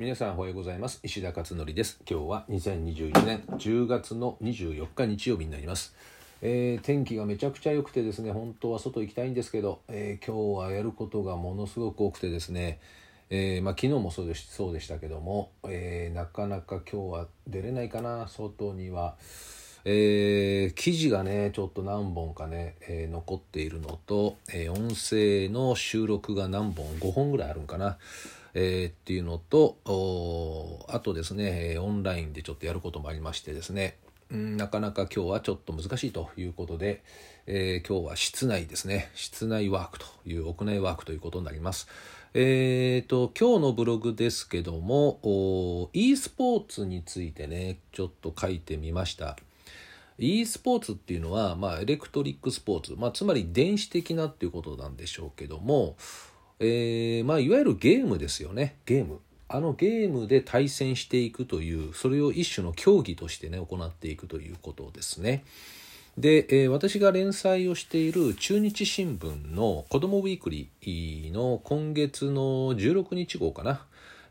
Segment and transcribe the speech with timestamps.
[0.00, 0.98] 皆さんおはようございます。
[1.02, 2.00] 石田勝則です。
[2.10, 5.94] 今日は2021年10月の24日日曜日になります、
[6.40, 12.80] えー天気がめちゃくちゃ良くてですね本当は外行きたいんですけど、えー今日はやることがものすごく多くてですね
[13.28, 18.26] えーまあ、昨日もそうでしそうでしたけども、えなかなか今日は出れないかな。
[18.26, 19.16] 外には、
[19.84, 27.98] えー記事がねちょっと何本かね、えー残っているのと、えー音声の収録が何本5本ぐらいあるんかな、
[28.54, 29.78] えーっていうのと
[30.88, 33.96] あとですねオンラインでちょっとやることもありましてですね。
[34.30, 37.02] なかなか今日はちょっと難しいということで、
[37.46, 39.10] えー今日は室内ですね。
[39.14, 41.88] 室内ワークという屋内ワークということになります。
[42.32, 49.36] えー、と今日のブログですけども e スポーツについてねちょっと書いてみました。
[50.16, 55.96] e スポーツっていうのは、まあ、エレクトリックスポーツ、まあ、つまり電子的なっていうことなんでしょうけども、
[56.60, 65.42] えーまあ、いわゆるゲームですよねゲームあのゲームで対戦していくというそれを一種の競技としてね行っていくということですね。
[66.16, 73.84] で、えー私が連載をしている中日新聞の子どもウィークリーの今月の16日号かな、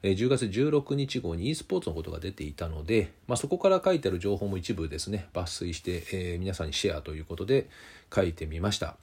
[0.04, 7.70] え10月16日号に e スポーツのことが出ていたので、まあ、そこから書いてある情報も一部ですね抜粋して、えー皆さんにシェアということで
[8.14, 8.96] 書いてみました。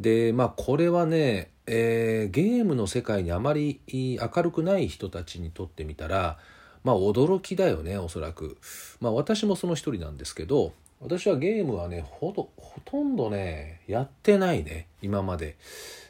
[0.00, 6.38] でまあこれはね、えーゲームの世界にあまり明るくない人たちにとってみたら
[6.84, 8.56] まあ驚きだよねおそらく。
[9.00, 15.56] まあ私もその一人なんですけど私はゲームはねほとほとんどねやってないね今まで。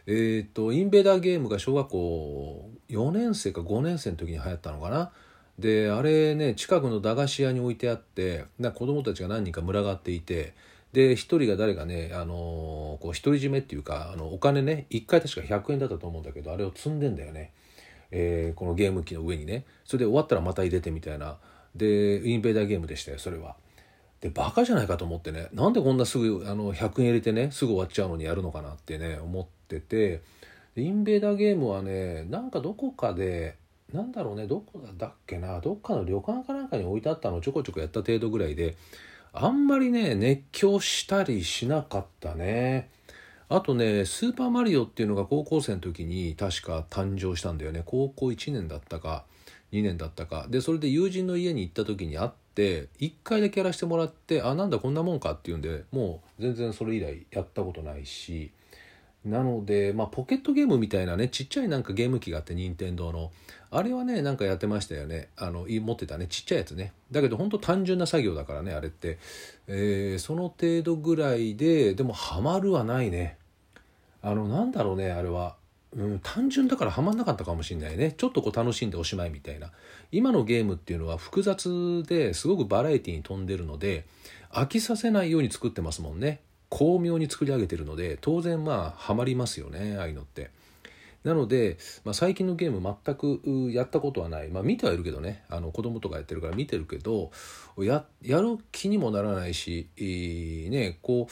[0.07, 5.11] えっ、とインベーダーゲームが小学校4年生か5年生の時に流行ったのかな。
[5.59, 10.55] であれね近くの駄菓子屋に置いてあってな子供たちが何人か群がっていて
[10.99, 17.53] で一人が誰かね、あのーこう独り占めっていうかあのお金ね1回確か100円だったと思うんだけどあれを積んでんだよね、
[18.11, 19.65] えーこのゲーム機の上にね。
[19.85, 21.37] それで終わったらまた入れてみたいな。
[21.77, 23.55] でインベーダーゲームでしたよそれは。
[24.21, 25.47] でバカじゃないかと思ってね。
[25.53, 30.23] なんでこんなすぐあの100円入れてねすぐ終わっちゃうのにやるのかなってね思ってて。
[30.75, 33.57] インベーダーゲームはねなんかどこかで
[33.93, 38.77] なんだろうねどこだっけなどっかの旅館かなんかに置いてあったのをちょこちょこやった程度ぐらいで
[39.33, 42.91] あんまりね熱狂したりしなかったね。
[43.49, 47.83] あとね「スーパーマリオ」っていうのが高校生の時に確か誕生したんだよね。
[47.85, 49.25] 高校1年だったか
[49.73, 50.47] 2年だったか。
[50.51, 58.51] でそれで友人の家に行った時に会って1回だけやらせてもらってあなんだこんなもんかっていうんでもう全然それ以来やったことないし。
[59.25, 63.31] なので、まあ、ポケットゲームみたいなねちっちゃいなんかゲーム機があって任天堂の。
[63.71, 65.29] あれはねなんかやってましたよね。
[65.37, 66.27] あの持ってたね。
[66.29, 66.93] ちっちゃいやつね。
[67.11, 69.19] だけど本当単純な作業だからねあれって、
[69.67, 73.37] えーその程度ぐらいででもハマるはないね。
[74.23, 75.57] あのなんだろうねあれは、
[75.95, 78.15] うん、単純だからハマんなかったかもしれないね。
[78.17, 79.71] ちょっとこう楽しんでおしまいみたいな。
[80.11, 84.07] 今のゲームっていうのは複雑ですごくバラエティに富んでるので
[84.51, 86.41] 飽きさせないように作ってますもんね。
[86.71, 90.51] 巧妙に作り上げてるので当然まあハマりますよねああいうのって。
[91.25, 93.41] なので、まあ、最近のゲーム全く
[93.73, 97.33] やったことはない、まあ、見てはいるけどねあの子供とかやってるから見てるけど
[97.77, 101.27] ややる気にもならないし、えーね、こ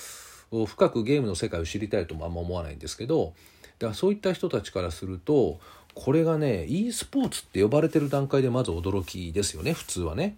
[0.50, 3.32] う深くゲームの世界を知りたいともあんま思わないんですけど
[3.78, 5.60] だからそういった人たちからすると
[5.94, 10.36] これがね e スポーツって呼ばれてる段階でまず驚きですよね普通はね。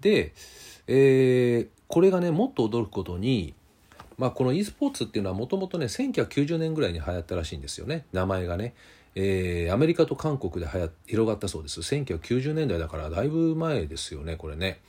[0.00, 0.34] で、
[0.86, 3.54] えーこれがねもっと驚くことに
[4.18, 8.06] まあ、この e スポーツっていうのはもともとね1990年ぐらいに流行ったらしいんですよね。
[8.12, 8.74] 名前がね、
[9.14, 11.80] えーアメリカと韓国で流行広がったそうです。
[11.80, 14.80] 1990年代だからだいぶ前ですよねこれね。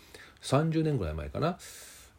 [0.42, 1.58] 30年ぐらい前かな、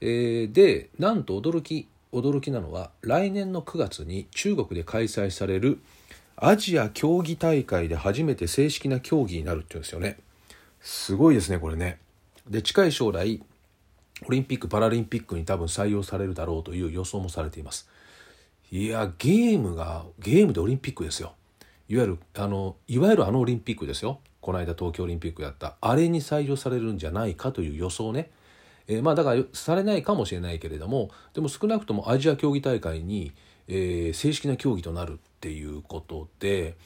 [0.00, 5.81] えーでなんと驚き驚きなのは来年の9月に中国で開催される
[6.37, 10.19] アジア競技大会で初めて正式な競技になるっていうんですよね。
[10.81, 11.99] すごいですねこれね。
[12.49, 13.43] で近い将来
[14.25, 17.88] オリンピック・パラリンピックに多分採用されるだろうという予想もされています。
[18.71, 21.34] いやゲームがゲームでオリンピックですよ。
[21.88, 24.21] いわゆるあのいわゆるあのオリンピックですよ。
[24.41, 25.76] この間東京オリンピックやった。
[25.81, 28.31] あれに採用されるんじゃないかという予想ね、
[28.88, 33.32] えーまあだからされないかもしれないけれどもでも少なくともアジア競技大会に、
[33.69, 36.76] えー正式な競技となるっていうことで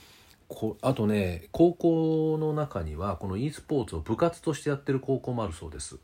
[0.49, 5.99] こあとね高校の中にはこの e スポーツを部活としてやってる高校もあるそうです。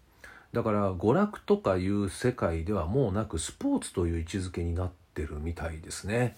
[0.56, 6.34] だから娯楽とかいう世界ではもうなくスポーツという位置づけになってるみたいですね。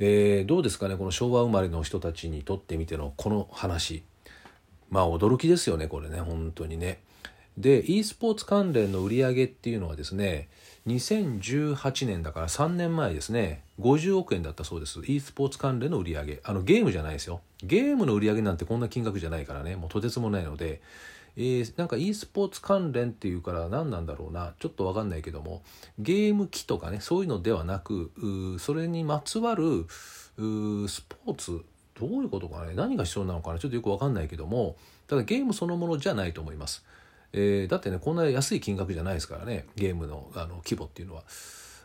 [0.00, 4.02] えーどうですかねこの昭和生まれの人たちにとってみてのこの話。
[4.90, 6.98] まあ驚きですよねこれね本当にね。
[7.56, 10.48] で e スポーツ関連の売り上げっていうのはですね
[10.88, 13.62] 2018年だから3年前ですね。
[13.80, 15.00] 50億円だったそうです。
[15.06, 16.40] e スポーツ関連の売り上げ。
[16.42, 17.40] あのゲームじゃないですよ。
[17.62, 19.76] ゲームの売り上げなんてこんな金額じゃないからね。
[19.76, 20.82] もうとてつもないので、
[21.36, 24.54] えー、なんか e スポーツ関連っていうから何なんだろうな。
[24.60, 25.62] ちょっと分かんないけども。
[25.98, 28.12] ゲーム機とかねそういうのではなく
[28.60, 31.64] それにまつわるスポーツ。
[31.98, 32.74] どういうことかね。
[32.74, 34.76] 何が必要なのかなちょっとよく分かんないけども。
[35.06, 36.84] ただゲームそのものじゃないと思います。
[37.32, 39.66] えー、だってねこんな安い金額じゃないですからね。
[39.76, 41.24] ゲームのあの規模っていうのは。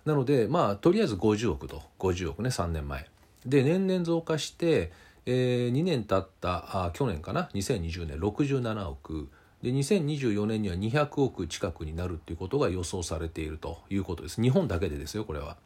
[0.05, 1.81] なのでまあとりあえず50億と。
[1.99, 3.07] 50億ね3年前。
[3.45, 4.91] で年々増加して、
[5.25, 7.49] えー、2年経ったあ去年かな。
[7.53, 9.29] 2020年67億。
[9.63, 15.57] で2024年には200億近くになるっていうことが予想されているということです日本だけでですよこれは。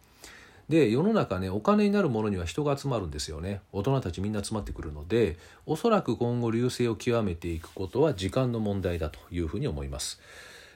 [0.69, 10.21] で世の中ねお金になるものには人が集まるんですよね大人たちみんな集まってくるのでおそらく今後流星を極めていくことは時間の問題だというふうに思います。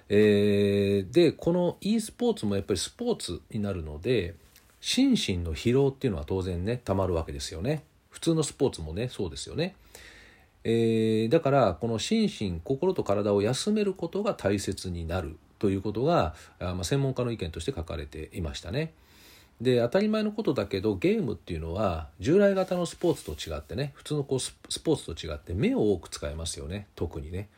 [0.09, 4.35] えー、でこの e スポーツもやっぱりスポーツになるので
[4.79, 9.75] 心身の疲労っていうのは当然ねたまるわけですよね普通のスポーツもねそうですよね、
[10.63, 18.93] えー、だからこの心身心と体を休めることが大切になるということがあ、まあ、専門家の意見として書かれていましたね。
[19.61, 24.51] で当たり前のことだけどゲームっていうのは従来型のスポーツと違ってね普通のこうス
[24.83, 26.87] ポーツと違って目を多く使いますよね。
[26.95, 27.49] 特にね、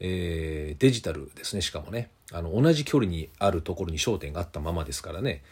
[0.00, 2.10] えー、デジタルですねしかもね。
[2.32, 5.42] あの同じ距離にあるところに焦点があったままですからね、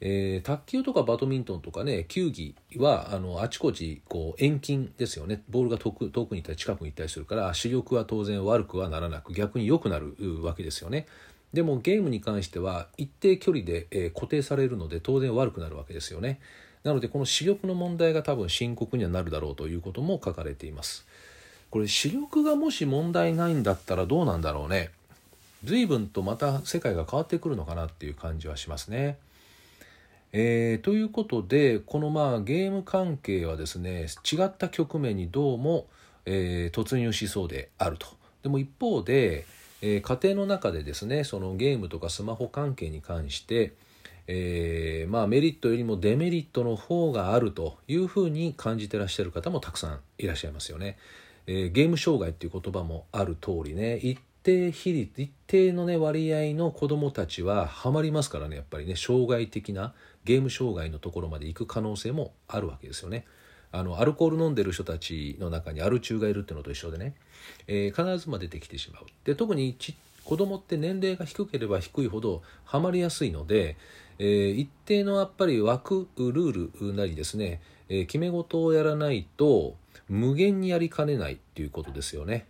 [0.00, 11.06] えー、卓球とかバドミントンとかね球技はあのあちこちこう遠近ですよねボールが遠く遠くに行ったり近くに行ったりするから視力は当然悪くはならなく逆に良くなるわけですよね。
[11.52, 16.38] でもゲームに関しては一定距離で、え固定されるので当然悪くなるわけですよね。
[16.84, 21.06] なのでこの視力の問題が多分深刻にはなるだろうということも書かれています。
[21.70, 24.90] これ視力がもし問題ないんだったらどうなんだろうね。
[25.64, 29.16] 随分とまた世界が変わってくるのかなっていう感じはしますね。
[30.38, 35.86] えー、ということでこのまあゲーム関係はですね違った局面にどうも、
[36.26, 38.06] えー、突入しそうであると。
[38.42, 39.46] でも一方で
[39.82, 43.74] えー、家庭の中でですねそのゲームとかスマホ関係に関して、
[44.26, 50.96] え、まあ、メリットよりもデメリットの方があるというふうに感じてらっしゃる方もたくさんいらっしゃいますよね。
[51.46, 59.92] え、ゲーム障害っていう言葉もある通りね一定比率一定のね割合の子どもたちはハマりますからねやっぱりね障害的な
[60.26, 63.24] ゲーム障害のところまで行く可能性もあるわけですよね。
[63.70, 67.14] あのアルコール飲んでる人たちの中にアル中がいるっていうのと一緒でね、
[67.66, 69.04] えー、必ずま出てきてしまう。
[69.24, 69.94] で特にち
[70.24, 73.76] 子供って年齢が低ければ低いほどハマりやすいので、
[74.18, 79.76] えー、一定のやっぱり枠ルールなりですね、えー、決め事をやらないと
[80.08, 82.46] 無限にやりかねないっていうことですよね。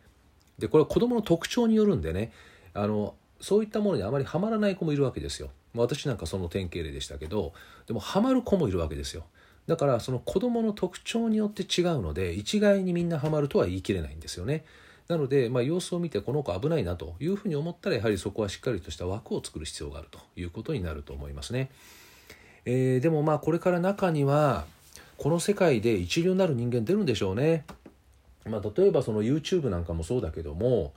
[0.58, 2.32] でこれは子供の特徴によるんでね。
[2.72, 5.50] あのそういったものにあまりハマらない子もいるわけですよ。
[5.82, 7.52] 私なんかその典型例でしたけど
[7.86, 9.24] でもハマる子もいるわけですよ
[9.66, 14.64] だからその子どもの特徴によって違うので一概にみんなハマるとは言い切れないんですよね。
[15.08, 21.70] なので、まあ、様子を見てこの子危ないなというふうに思ったらやはりそこはしっかりとした枠を作る必要があるということになると思いますね。
[22.64, 24.66] えー、でもまあこれから中には
[25.16, 27.64] この世界で一流になる人間出るんでしょうね。
[28.44, 30.92] まあ、例えばその YouTube なんかもそうだけども、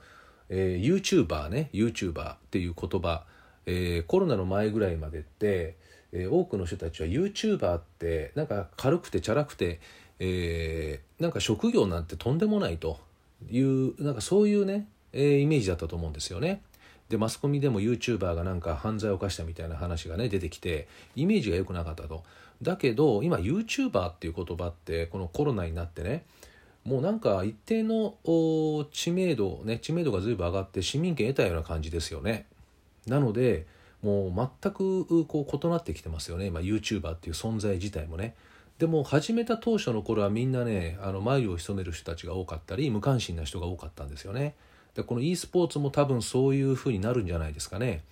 [0.48, 3.24] えー、YouTuber ね YouTuber っていう言葉、
[3.66, 5.76] えー、コロナの前ぐらいまでって
[6.12, 9.80] えー、多くの人たちは YouTuber ってなんか軽くてチャラくて、
[10.18, 12.98] えー、なんか職業なんてとんでもないと
[13.50, 16.62] いうなんかそういうね、え、イメージだったと思うんですよね。
[17.08, 20.86] でマスコミでも YouTuber がなんか犯罪を犯したみたいな話がね出てきて
[21.16, 22.22] イメージが良くなかったと。
[22.62, 26.24] だけど今 YouTuber っていう言葉ってこのコロナになってね
[26.84, 28.14] もうなんか一定の
[28.92, 32.46] 知名度ね知名度が随分上がって市民権得たような感じですよね。
[33.10, 33.66] なので
[34.02, 38.34] もう全くこう異なってきてますよね、まあ、YouTuber っていう存在自体もね。
[38.78, 44.54] でも始めた当初の頃はみんなねあの眉を潜める人たちが多かったり無関心な人が多かったんですよね。
[44.94, 48.02] でこの e スポーツも多分そういうふうになるんじゃないですかね。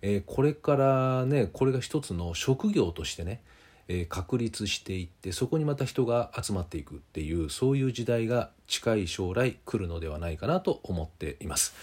[0.00, 3.40] えー、これからねこれが一つの職業としてね、
[3.88, 11.74] えー、確立していってそこにまた人が集まっていくっていうそういう時代が近い将来来るのではないかなと思っています。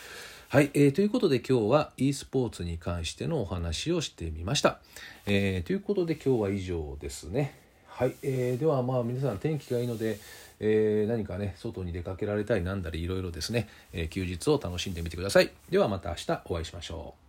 [0.52, 4.80] はい、えー、ということで今日は e スポーツに関してのお話をしてみました。
[5.28, 7.54] えー、ということで今日は以上ですね。
[7.86, 10.18] はい、えー、ではまあ皆さん天気がいいので、
[10.60, 15.52] えー、何かね外に出かけられたりなんだりいろいろですね、え、休日を楽しんでみてください。
[15.70, 17.29] ではまた明日お会いしましょう。